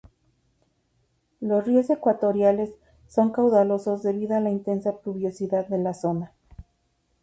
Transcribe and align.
Los 1.41 1.63
ríos 1.67 1.91
ecuatoriales 1.91 2.73
son 3.07 3.31
caudalosos 3.31 4.01
debido 4.01 4.35
a 4.35 4.39
la 4.39 4.49
intensa 4.49 4.97
pluviosidad 4.97 5.67
de 5.67 5.77
la 5.77 5.93
zona. 5.93 6.31